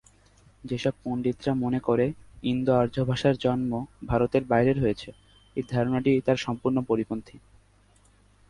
যেসব 0.63 0.91
পণ্ডিতরা 1.03 1.53
মনে 1.53 1.79
করে 1.79 2.13
ইন্দো- 2.43 2.75
আর্য 2.75 3.05
ভাষার 3.05 3.35
জন্ম 3.37 3.85
ভারতের 4.07 4.43
বাইরের 4.45 4.81
হয়েছে, 4.81 5.11
এই 5.55 5.63
ধারণাটি 5.69 6.21
তার 6.25 6.37
সম্পূর্ণ 6.37 6.81
পরিপন্থী। 6.81 7.37